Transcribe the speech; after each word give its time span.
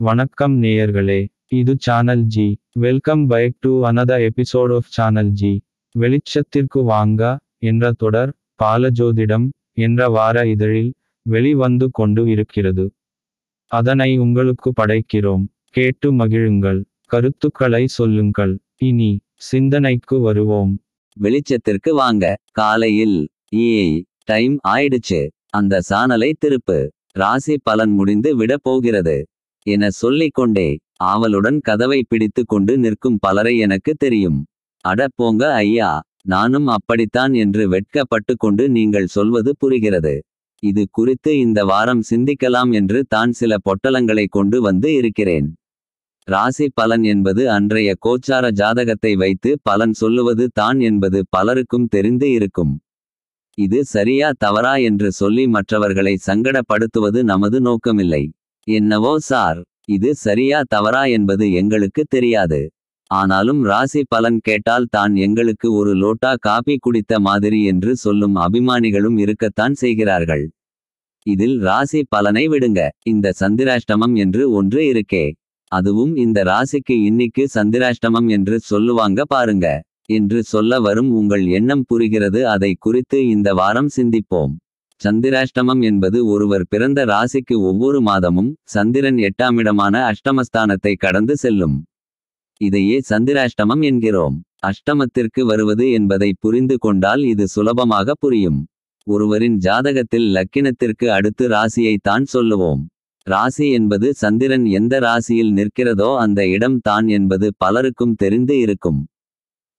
வணக்கம் 0.00 0.62
நேயர்களே 0.62 1.28
இது 1.48 1.76
channel 1.78 2.22
G 2.22 2.60
welcome 2.72 3.26
back 3.26 3.54
to 3.60 3.84
another 3.84 4.18
episode 4.26 4.74
of 4.74 4.88
channel 4.88 5.30
G 5.30 5.62
வெளிச்சத்திற்கு 5.94 6.82
வாங்க 6.82 7.38
என்ற 7.58 7.92
தொடர் 7.92 8.32
பாலஜோதிடம் 8.62 9.48
என்ற 9.72 10.08
வார 10.08 10.46
இதழில் 10.46 10.94
வெளிவந்து 11.22 11.90
கொண்டு 11.90 12.28
இருக்கிறது. 12.28 12.84
அதனை 13.66 14.18
உங்களுக்கு 14.18 14.72
படைக்கிறோம். 14.82 15.44
கேட்டு 15.64 16.12
மகிழுங்கள். 16.12 16.84
கருத்துக்களை 17.06 17.86
சொல்லுங்கள். 17.86 18.58
இனி 18.76 19.20
சிந்தனைக்கு 19.34 20.20
வருவோம். 20.20 20.78
வெளிச்சத்திற்கு 21.20 21.90
வாங்க. 21.90 22.36
காலையில் 22.52 23.28
ஏ 23.54 24.04
டைம் 24.24 24.58
ஆயிடுச்சு. 24.68 25.28
அந்த 25.46 25.80
சானலை 25.90 26.32
திருப்பு. 26.46 26.88
ராசி 27.12 27.58
பலன் 27.62 27.90
முடிந்து 27.90 28.36
விட 28.36 28.56
போகிறது. 28.62 29.28
என 29.66 29.90
சொல்லிக் 30.00 30.36
கொண்டே 30.38 30.68
ஆவலுடன் 31.10 31.58
கதவை 31.60 32.00
பிடித்து 32.02 32.42
கொண்டு 32.44 32.72
நிற்கும் 32.78 33.18
பலரை 33.18 33.54
எனக்கு 33.58 33.92
தெரியும். 33.96 34.38
அட 34.84 35.00
போங்க 35.14 35.42
ஐயா 35.62 35.90
நானும் 36.24 36.68
அப்படித்தான் 36.68 37.34
என்று 37.34 37.62
வெட்கப்பட்டு 37.74 38.32
கொண்டு 38.36 38.64
நீங்கள் 38.68 39.12
சொல்வது 39.16 39.50
புரிகிறது. 39.56 40.14
இது 40.62 40.82
குறித்து 40.90 41.32
இந்த 41.38 41.60
வாரம் 41.64 42.02
சிந்திக்கலாம் 42.10 42.70
என்று 42.72 43.00
தான் 43.08 43.32
சில 43.40 43.52
பொட்டலங்களை 43.66 44.26
கொண்டு 44.28 44.58
வந்து 44.60 44.88
இருக்கிறேன். 44.94 45.48
ராசி 46.28 46.66
பலன் 46.74 47.04
என்பது 47.04 47.42
அன்றைய 47.50 47.90
கோச்சார 48.06 48.46
ஜாதகத்தை 48.52 49.12
வைத்து 49.16 49.50
பலன் 49.62 49.94
சொல்லுவது 49.94 50.46
தான் 50.52 50.80
என்பது 50.80 51.20
பலருக்கும் 51.36 51.88
தெரிந்து 51.88 52.28
இருக்கும். 52.30 52.74
இது 53.58 53.78
சரியா 53.84 54.28
தவறா 54.38 54.74
என்று 54.88 55.08
சொல்லி 55.12 55.44
மற்றவர்களை 55.48 56.14
சங்கடப்படுத்துவது 56.26 57.22
நமது 57.22 57.60
நோக்கமில்லை. 57.60 58.24
என்னவோ 58.68 59.12
சார் 59.28 59.58
இது 59.88 60.10
சரியா 60.24 60.58
தவறா 60.68 61.02
என்பது 61.08 61.44
எங்களுக்கு 61.52 62.02
தெரியாது. 62.08 62.60
ஆனாலும் 63.10 63.60
ராசி 63.62 64.00
பலன் 64.08 64.38
கேட்டால் 64.38 64.88
தான் 64.90 65.12
எங்களுக்கு 65.16 65.68
ஒரு 65.72 65.92
லோட்டா 65.94 66.32
காபி 66.38 66.74
குடித்த 66.78 67.14
மாதிரி 67.18 67.60
என்று 67.64 67.92
சொல்லும் 67.96 68.36
அபிமானிகளும் 68.36 69.16
இருக்கத்தான் 69.16 69.74
செய்கிறார்கள். 69.74 70.44
இதில் 71.26 71.56
ராசி 71.60 72.00
பலனை 72.08 72.44
விடுங்க 72.48 72.80
இந்த 73.04 73.32
சந்திராஷ்டமம் 73.40 74.14
என்று 74.16 74.44
ஒன்று 74.50 74.82
இருக்கே. 74.92 75.26
அதுவும் 75.72 76.14
இந்த 76.16 76.38
ராசிக்கு 76.44 76.94
இன்னிக்கு 77.08 77.44
சந்திராஷ்டமம் 77.54 78.28
என்று 78.28 78.58
சொல்லுவாங்க 78.70 79.22
பாருங்க. 79.24 79.66
என்று 80.10 80.38
சொல்ல 80.44 80.80
வரும் 80.80 81.10
உங்கள் 81.12 81.44
எண்ணம் 81.58 81.86
புரிகிறது 81.86 82.40
அதை 82.48 82.72
குறித்து 82.78 83.18
இந்த 83.28 83.48
வாரம் 83.54 83.90
சிந்திப்போம். 83.96 84.54
சந்திராஷ்டமம் 85.00 85.82
என்பது 85.82 86.18
ஒருவர் 86.26 86.64
பிறந்த 86.68 87.00
ராசிக்கு 87.04 87.56
ஒவ்வொரு 87.60 87.98
மாதமும் 88.00 88.50
சந்திரன் 88.64 89.18
எட்டாமிடமான 89.18 89.94
அஷ்டமஸ்தானத்தை 90.10 90.92
கடந்து 90.96 91.34
செல்லும். 91.36 91.76
இதையே 92.60 92.96
சந்திராஷ்டமம் 93.10 93.82
என்கிறோம். 93.82 94.36
அஷ்டமத்திற்கு 94.66 95.42
வருவது 95.44 95.86
என்பதை 95.90 96.30
புரிந்து 96.40 96.78
கொண்டால் 96.78 97.22
இது 97.24 97.44
சுலபமாக 97.46 98.14
புரியும். 98.14 98.60
ஒருவரின் 99.06 99.56
ஜாதகத்தில் 99.58 100.28
லக்கினத்திற்கு 100.36 101.06
அடுத்து 101.08 101.44
ராசியை 101.48 101.94
தான் 102.02 102.26
சொல்லுவோம். 102.34 102.82
ராசி 103.26 103.66
என்பது 103.70 104.08
சந்திரன் 104.14 104.66
எந்த 104.78 104.94
ராசியில் 104.98 105.52
நிற்கிறதோ 105.52 106.10
அந்த 106.16 106.40
இடம் 106.48 106.78
தான் 106.80 107.06
என்பது 107.08 107.46
பலருக்கும் 107.56 108.14
தெரிந்து 108.14 108.54
இருக்கும். 108.58 109.00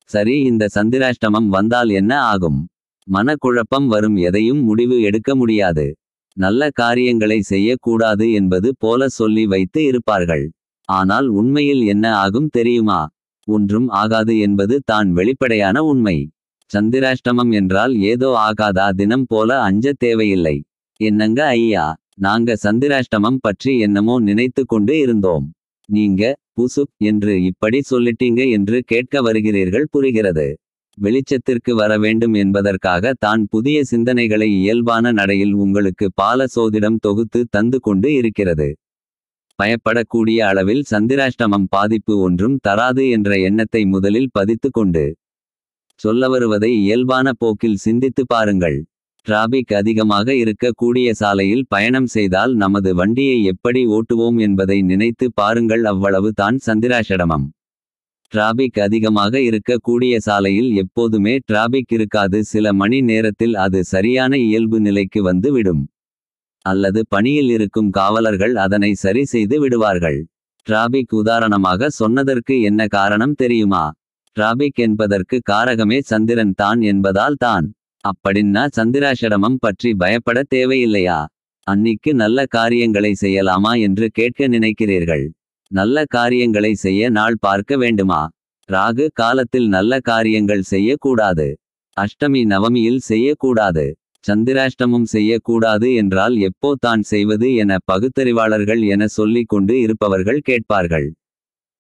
சரி 0.10 0.36
இந்த 0.42 0.64
சந்திராஷ்டமம் 0.76 1.48
வந்தால் 1.48 1.90
என்ன 1.90 2.14
ஆகும்? 2.24 2.60
மனக்குழப்பம் 3.08 3.88
வரும் 3.88 4.18
எதையும் 4.28 4.62
முடிவு 4.62 4.98
எடுக்க 5.02 5.30
முடியாது. 5.36 5.86
நல்ல 6.38 6.62
காரியங்களை 6.72 7.40
செய்யக்கூடாது 7.44 8.26
என்பது 8.32 8.70
போல 8.78 9.08
சொல்லி 9.10 9.44
வைத்து 9.46 9.80
இருப்பார்கள். 9.84 10.46
ஆனால் 10.90 11.28
உண்மையில் 11.32 11.84
என்ன 11.86 12.06
ஆகும் 12.18 12.50
தெரியுமா? 12.50 13.00
ஒன்றும் 13.48 13.88
ஆகாது 14.02 14.34
என்பது 14.40 14.76
தான் 14.86 15.10
வெளிப்படையான 15.12 15.78
உண்மை. 15.84 16.18
சந்திராஷ்டமம் 16.72 17.52
என்றால் 17.52 17.94
ஏதோ 18.12 18.30
ஆகாதா 18.48 18.88
தினம் 18.92 19.28
போல 19.28 19.50
அஞ்ச 19.62 19.94
தேவையில்லை. 19.98 20.58
என்னங்க 21.00 21.40
ஐயா 21.56 21.86
நாங்க 22.18 22.56
சந்திராஷ்டமம் 22.64 23.42
பற்றி 23.42 23.74
என்னமோ 23.80 24.16
நினைத்து 24.20 24.62
கொண்டு 24.66 24.94
இருந்தோம். 25.00 25.46
நீங்க 25.90 26.24
புசுப் 26.54 26.96
என்று 27.02 27.34
இப்படி 27.44 27.80
சொல்லிட்டீங்க 27.92 28.42
என்று 28.52 28.78
கேட்க 28.86 29.22
வருகிறீர்கள் 29.22 29.92
புரிகிறது. 29.92 30.48
வெளிச்சத்திற்கு 31.06 31.72
வர 31.76 31.92
வேண்டும் 31.98 32.36
என்பதற்காக 32.44 33.14
தான் 33.26 33.42
புதிய 33.48 33.78
சிந்தனைகளை 33.92 34.50
இயல்பான 34.62 35.12
நடையில் 35.12 35.54
உங்களுக்கு 35.64 36.08
பால 36.14 36.48
சோதிடம் 36.56 37.00
தொகுத்து 37.06 37.42
தந்து 37.50 37.80
கொண்டு 37.80 38.10
இருக்கிறது. 38.14 38.70
பயப்படக்கூடிய 39.60 40.40
அளவில் 40.50 40.84
சந்திராஷ்டமம் 40.92 41.70
பாதிப்பு 41.70 42.14
ஒன்றும் 42.20 42.58
தராது 42.68 43.06
என்ற 43.10 43.40
எண்ணத்தை 43.48 43.82
முதலில் 43.86 44.30
பதித்து 44.32 44.70
கொண்டு. 44.70 45.06
சொல்ல 46.00 46.30
வருவதை 46.30 46.72
இயல்பான 46.84 47.34
போக்கில் 47.34 47.82
சிந்தித்து 47.86 48.24
பாருங்கள். 48.26 48.78
டிராபிக் 49.28 49.74
அதிகமாக 49.74 50.28
இருக்கக்கூடிய 50.34 51.08
சாலையில் 51.12 51.66
பயணம் 51.68 52.10
செய்தால் 52.16 52.54
நமது 52.56 52.92
வண்டியை 52.96 53.38
எப்படி 53.44 53.82
ஓட்டுவோம் 53.88 54.38
என்பதை 54.48 54.78
நினைத்து 54.82 55.28
பாருங்கள். 55.34 55.84
அவ்வளவு 55.84 56.30
தான் 56.34 56.58
சந்திராஷடமம். 56.68 57.48
டிராபிக் 58.32 58.80
அதிகமாக 58.80 59.40
இருக்கக்கூடிய 59.40 60.18
சாலையில் 60.18 60.76
எப்போதுமே 60.76 61.38
டிராபிக் 61.46 61.92
இருக்காது. 61.92 62.44
சில 62.44 62.74
மணி 62.74 63.02
நேரத்தில் 63.02 63.56
அது 63.56 63.80
சரியான 63.84 64.38
இயல்பு 64.38 64.80
நிலைக்கு 64.80 65.24
வந்து 65.24 65.52
விடும். 65.52 65.84
அல்லது 66.66 67.02
பணியில் 67.08 67.50
இருக்கும் 67.50 67.90
காவலர்கள் 67.90 68.56
அதனை 68.56 68.94
சரி 68.94 69.24
செய்து 69.26 69.60
விடுவார்கள். 69.60 70.20
டிராபிக் 70.68 71.14
உதாரணமாக 71.14 71.90
சொன்னதற்கு 71.90 72.62
என்ன 72.62 72.88
காரணம் 72.88 73.34
தெரியுமா? 73.34 73.86
டிராபிக் 74.38 74.80
என்பதற்கு 74.80 75.42
காரகமே 75.52 76.00
சந்திரன் 76.02 76.54
தான் 76.54 76.82
என்பதால் 76.82 77.40
தான். 77.40 77.68
அப்படின்னா 78.04 78.66
சந்திராஷடமம் 78.76 79.60
பற்றி 79.60 79.94
பயப்பட 79.94 80.44
தேவையில்லையா? 80.56 81.20
அன்னிக்கு 81.68 82.14
நல்ல 82.14 82.46
காரியங்களை 82.46 83.16
செய்யலாமா 83.22 83.74
என்று 83.82 84.10
கேட்க 84.10 84.48
நினைக்கிறீர்கள். 84.48 85.26
நல்ல 85.72 85.98
காரியங்களை 86.08 86.72
செய்ய 86.84 87.10
நாள் 87.10 87.36
பார்க்க 87.40 87.78
வேண்டுமா? 87.78 88.22
ராகு 88.70 89.06
காலத்தில் 89.14 89.68
நல்ல 89.68 90.00
காரியங்கள் 90.02 90.64
செய்யக்கூடாது. 90.72 91.48
அஷ்டமி 91.98 92.42
நவமியில் 92.54 93.02
செய்யக்கூடாது. 93.10 93.86
சந்திராஷ்டமம் 94.24 95.06
செய்யக்கூடாது 95.14 95.88
என்றால் 95.94 96.36
எப்போ 96.40 96.70
தான் 96.80 97.04
செய்வது 97.12 97.50
என 97.56 97.78
பகுத்தறிவாளர்கள் 97.92 98.82
என 98.94 99.08
சொல்லிக் 99.18 99.52
கொண்டு 99.54 99.76
இருப்பவர்கள் 99.80 100.42
கேட்பார்கள். 100.42 101.08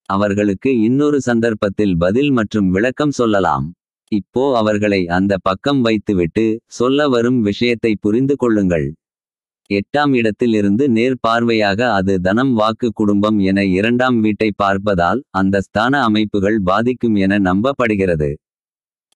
அவர்களுக்கு 0.09 0.71
இன்னொரு 0.79 1.17
சந்தர்ப்பத்தில் 1.21 1.95
பதில் 1.97 2.31
மற்றும் 2.31 2.69
விளக்கம் 2.69 3.17
சொல்லலாம். 3.19 3.67
இப்போ 4.11 4.43
அவர்களை 4.61 5.01
அந்த 5.17 5.33
பக்கம் 5.41 5.81
வைத்துவிட்டு 5.81 6.45
சொல்ல 6.79 7.07
வரும் 7.07 7.41
விஷயத்தை 7.41 7.93
புரிந்து 8.05 8.35
கொள்ளுங்கள். 8.35 8.87
எட்டாம் 9.69 10.13
இடத்தில் 10.13 10.53
இருந்து 10.53 10.89
நேர் 10.89 11.15
பார்வையாக 11.27 11.81
அது 11.89 12.13
தனம் 12.21 12.53
வாக்கு 12.53 12.87
குடும்பம் 12.93 13.39
என 13.39 13.65
இரண்டாம் 13.65 14.19
வீட்டை 14.19 14.49
பார்ப்பதால் 14.63 15.19
அந்த 15.29 15.61
ஸ்தான 15.61 16.01
அமைப்புகள் 16.01 16.57
பாதிக்கும் 16.61 17.15
என 17.15 17.39
நம்பப்படுகிறது. 17.39 18.29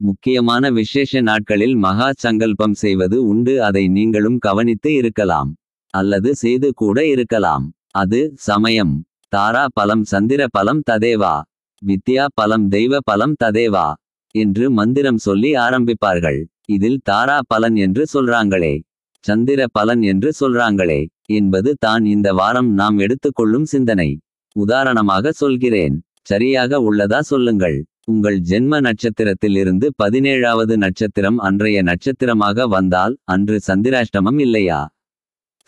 முக்கியமான 0.01 0.71
விசேஷ 0.71 1.21
நாட்களில் 1.21 1.75
மகா 1.75 2.11
சங்கல்பம் 2.15 2.73
செய்வது 2.73 3.17
உண்டு 3.23 3.63
அதை 3.63 3.87
நீங்களும் 3.87 4.37
கவனித்து 4.37 4.93
இருக்கலாம். 4.93 5.51
அல்லது 5.93 6.35
செய்து 6.35 6.73
கூட 6.73 7.07
இருக்கலாம். 7.07 7.65
அது 7.95 8.31
சமயம். 8.35 8.93
தாரா 9.27 9.65
பலம் 9.73 10.03
சந்திர 10.03 10.41
பலம் 10.51 10.83
ததேவா. 10.91 11.35
வித்யா 11.81 12.25
பலம் 12.33 12.67
தெய்வ 12.67 12.99
பலம் 13.03 13.35
ததேவா. 13.43 13.87
என்று 14.35 14.65
மந்திரம் 14.71 15.17
சொல்லி 15.17 15.53
ஆரம்பிப்பார்கள். 15.53 16.41
இதில் 16.65 16.99
தாரா 17.03 17.39
பலன் 17.47 17.75
என்று 17.75 18.03
சொல்றாங்களே. 18.13 18.75
சந்திர 19.23 19.67
பலன் 19.67 20.01
என்று 20.01 20.29
சொல்றாங்களே. 20.39 21.01
என்பது 21.25 21.71
தான் 21.75 22.05
இந்த 22.05 22.33
வாரம் 22.33 22.69
நாம் 22.73 22.97
எடுத்துக்கொள்ளும் 22.99 23.63
சிந்தனை. 23.63 24.09
உதாரணமாக 24.55 25.31
சொல்கிறேன். 25.31 25.95
சரியாக 26.21 26.79
உள்ளதா 26.79 27.19
சொல்லுங்கள். 27.19 27.77
உங்கள் 28.05 28.37
ஜென்ம 28.41 28.79
நட்சத்திரத்தில் 28.79 29.55
இருந்து 29.55 29.87
பதினேழாவது 30.03 30.75
நட்சத்திரம் 30.77 31.37
அன்றைய 31.37 31.77
நட்சத்திரமாக 31.81 32.67
வந்தால் 32.67 33.13
அன்று 33.23 33.59
சந்திராஷ்டமம் 33.67 34.39
இல்லையா? 34.39 34.81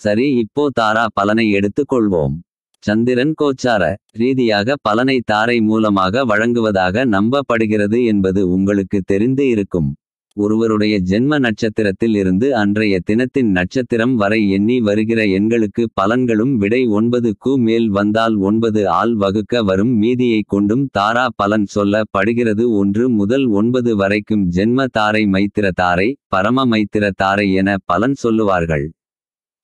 சரி 0.01 0.27
இப்போ 0.35 0.63
தாரா 0.73 1.05
பலனை 1.13 1.45
எடுத்துக்கொள்வோம் 1.51 2.35
சந்திரன் 2.83 3.33
கோச்சார 3.41 3.83
ரீதியாக 4.11 4.75
பலனை 4.81 5.15
தாரை 5.25 5.55
மூலமாக 5.61 6.23
வழங்குவதாக 6.25 7.05
நம்பப்படுகிறது 7.05 7.99
என்பது 8.05 8.41
உங்களுக்கு 8.49 8.99
தெரிந்து 9.05 9.43
இருக்கும். 9.47 9.89
ஒருவருடைய 10.37 10.95
ஜென்ம 11.09 11.37
நட்சத்திரத்தில் 11.39 12.15
இருந்து 12.15 12.47
அன்றைய 12.55 12.95
தினத்தின் 12.99 13.51
நட்சத்திரம் 13.51 14.15
வரை 14.15 14.39
எண்ணி 14.49 14.77
வருகிற 14.79 15.21
எண்களுக்கு 15.37 15.83
பலன்களும் 16.01 16.51
விடை 16.55 16.81
ஒன்பது 16.91 17.29
கு 17.37 17.51
மேல் 17.57 17.87
வந்தால் 17.89 18.35
ஒன்பது 18.39 18.81
ஆள் 18.91 19.13
வகுக்க 19.15 19.63
வரும் 19.63 19.93
மீதியை 19.97 20.41
கொண்டும் 20.47 20.83
தாரா 20.91 21.25
பலன் 21.35 21.67
சொல்ல 21.67 22.03
படுகிறது 22.11 22.65
ஒன்று 22.81 23.05
முதல் 23.11 23.47
ஒன்பது 23.51 23.93
வரைக்கும் 23.95 24.43
ஜென்ம 24.57 24.87
தாரை 24.91 25.23
மைத்திர 25.27 25.71
தாரை 25.73 26.09
பரம 26.27 26.67
மைத்திர 26.73 27.13
தாரை 27.15 27.47
என 27.53 27.77
பலன் 27.85 28.17
சொல்லுவார்கள். 28.23 28.85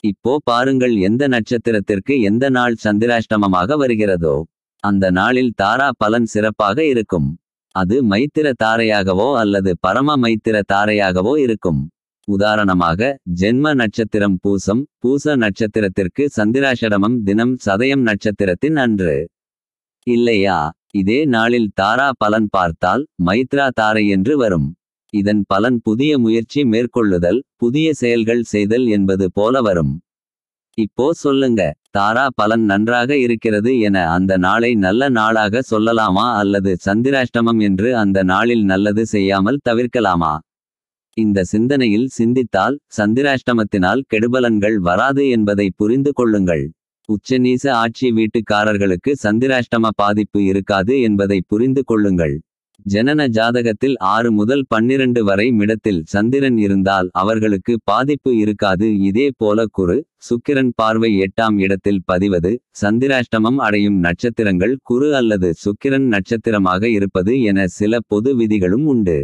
இப்போ 0.04 0.34
பாருங்கள் 0.44 0.96
எந்த 1.08 1.24
நட்சத்திரத்திற்கு 1.28 2.14
எந்த 2.22 2.46
நாள் 2.50 2.82
சந்திராஷ்டமமாக 2.84 3.76
வருகிறதோ 3.78 4.36
அந்த 4.84 5.06
நாளில் 5.12 5.54
தாரா 5.56 5.90
பலன் 5.98 6.28
சிறப்பாக 6.34 6.78
இருக்கும். 6.86 7.30
அது 7.76 7.96
மைத்திர 8.10 8.48
தாரையாகவோ 8.64 9.28
அல்லது 9.36 9.72
பரம 9.80 10.16
மைத்திர 10.18 10.58
தாரையாகவோ 10.74 11.34
இருக்கும். 11.38 11.82
உதாரணமாக 12.28 13.00
ஜென்ம 13.42 13.74
நட்சத்திரம் 13.74 14.38
பூசம் 14.42 14.82
பூச 15.00 15.36
நட்சத்திரத்திற்கு 15.36 16.24
சந்திராஷடமம் 16.38 17.18
தினம் 17.24 17.54
சதயம் 17.66 18.04
நட்சத்திரத்தின் 18.10 18.76
அன்று. 18.76 19.16
இல்லையா? 20.08 20.60
இதே 20.92 21.20
நாளில் 21.26 21.70
தாரா 21.74 22.10
பலன் 22.18 22.48
பார்த்தால் 22.52 23.04
மைத்ரா 23.26 23.68
தாரை 23.74 24.08
என்று 24.08 24.34
வரும். 24.38 24.68
இதன் 25.14 25.44
பலன் 25.48 25.80
புதிய 25.84 26.12
முயற்சி 26.18 26.62
மேற்கொள்ளுதல் 26.66 27.40
புதிய 27.56 27.88
செயல்கள் 27.94 28.44
செய்தல் 28.44 28.88
என்பது 28.88 29.26
போல 29.32 29.62
வரும். 29.62 29.94
இப்போ 30.78 31.08
சொல்லுங்க. 31.14 31.62
தாரா 31.92 32.26
பலன் 32.36 32.66
நன்றாக 32.66 33.18
இருக்கிறது 33.18 33.72
என 33.80 33.98
அந்த 34.10 34.34
நாளை 34.38 34.72
நல்ல 34.76 35.10
நாளாக 35.10 35.64
சொல்லலாமா 35.72 36.28
அல்லது 36.34 36.72
சந்திராஷ்டமம் 36.86 37.62
என்று 37.62 37.90
அந்த 37.98 38.20
நாளில் 38.24 38.64
நல்லது 38.64 39.06
செய்யாமல் 39.06 39.60
தவிர்க்கலாமா? 39.70 40.34
இந்த 41.18 41.44
சிந்தனையில் 41.44 42.08
சிந்தித்தால் 42.10 42.78
சந்திராஷ்டமத்தினால் 42.98 44.04
கெடுபலன்கள் 44.14 44.78
வராது 44.80 45.30
என்பதை 45.30 45.68
புரிந்து 45.76 46.14
கொள்ளுங்கள். 46.14 46.64
உச்சநீச 47.10 47.64
ஆட்சி 47.76 48.10
வீட்டுக்காரர்களுக்கு 48.12 49.14
சந்திராஷ்டம 49.24 49.90
பாதிப்பு 49.96 50.40
இருக்காது 50.44 50.96
என்பதை 51.02 51.40
புரிந்து 51.48 51.84
கொள்ளுங்கள். 51.84 52.36
ஜனன 52.86 53.22
ஜாதகத்தில் 53.28 53.96
ஆறு 54.12 54.30
முதல் 54.32 54.64
பன்னிரண்டு 54.68 55.22
வரை 55.24 55.48
மிடத்தில் 55.52 56.00
சந்திரன் 56.14 56.58
இருந்தால் 56.58 57.08
அவர்களுக்கு 57.22 57.74
பாதிப்பு 57.84 58.32
இருக்காது. 58.38 58.88
இதே 59.10 59.28
போல 59.38 59.66
குரு 59.78 59.98
சுக்கிரன் 60.28 60.72
பார்வை 60.76 61.12
எட்டாம் 61.26 61.58
இடத்தில் 61.58 62.02
பதிவது 62.06 62.52
சந்திராஷ்டமம் 62.82 63.60
அடையும் 63.68 64.00
நட்சத்திரங்கள் 64.00 64.76
குரு 64.84 65.10
அல்லது 65.16 65.52
சுக்கிரன் 65.66 66.08
நட்சத்திரமாக 66.08 66.90
இருப்பது 66.90 67.36
என 67.42 67.68
சில 67.80 68.00
பொது 68.08 68.32
விதிகளும் 68.42 68.88
உண்டு. 68.94 69.20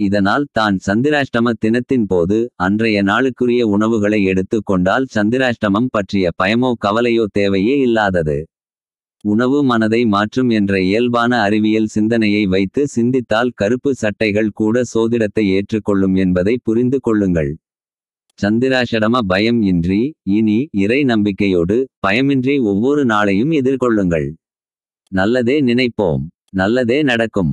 இதனால் 0.00 0.46
தான் 0.52 0.76
சந்திராஷ்டம 0.86 1.52
தினத்தின் 1.64 2.06
போது 2.06 2.38
அன்றைய 2.66 2.98
நாளுக்குரிய 3.02 3.62
உணவுகளை 3.74 4.20
எடுத்து 4.32 4.58
கொண்டால் 4.62 5.06
சந்திராஷ்டமம் 5.14 5.92
பற்றிய 5.96 6.32
பயமோ 6.42 6.72
கவலையோ 6.86 7.26
தேவையே 7.38 7.76
இல்லாதது. 7.86 8.38
உணவு 9.24 9.58
மனதை 9.62 10.00
மாற்றும் 10.04 10.50
என்ற 10.50 10.72
இயல்பான 10.80 11.32
அறிவியல் 11.40 11.92
சிந்தனையை 11.94 12.42
வைத்து 12.46 12.82
சிந்தித்தால் 12.88 13.52
கருப்பு 13.54 13.90
சட்டைகள் 13.94 14.50
கூட 14.54 14.82
சோதிடத்தை 14.94 15.44
ஏற்றுக்கொள்ளும் 15.56 16.16
என்பதை 16.24 16.54
புரிந்து 16.62 17.00
கொள்ளுங்கள். 17.00 17.52
சந்திராஷடம 18.38 19.18
பயம் 19.26 19.62
இன்றி 19.62 20.02
இனி 20.30 20.58
இறை 20.84 21.00
நம்பிக்கையோடு 21.04 21.76
பயமின்றி 22.06 22.56
ஒவ்வொரு 22.62 23.04
நாளையும் 23.04 23.52
எதிர்கொள்ளுங்கள். 23.60 24.28
நல்லதே 25.12 25.58
நினைப்போம் 25.62 26.24
நல்லதே 26.50 26.98
நடக்கும். 27.02 27.52